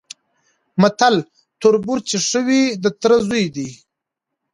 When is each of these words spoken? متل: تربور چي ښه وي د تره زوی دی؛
متل: 0.81 1.15
تربور 1.61 1.97
چي 2.07 2.17
ښه 2.27 2.39
وي 2.47 2.63
د 2.83 2.85
تره 3.01 3.17
زوی 3.27 3.45
دی؛ 3.55 3.69